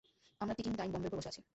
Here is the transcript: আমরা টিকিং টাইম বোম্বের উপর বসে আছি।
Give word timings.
আমরা 0.41 0.53
টিকিং 0.57 0.73
টাইম 0.75 0.89
বোম্বের 0.91 1.09
উপর 1.09 1.19
বসে 1.19 1.31
আছি। 1.31 1.41